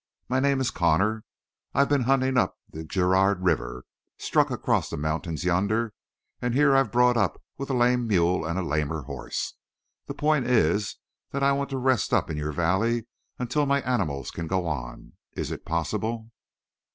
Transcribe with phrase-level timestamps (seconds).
[0.27, 1.23] My name is Connor.
[1.75, 3.85] I've been hunting up the Girard River,
[4.17, 5.93] struck across the mountains yonder,
[6.41, 9.53] and here I've brought up with a lame mule and a lamer horse.
[10.07, 10.95] The point is
[11.29, 13.05] that I want to rest up in your valley
[13.37, 15.13] until my animals can go on.
[15.33, 16.31] Is it possible?"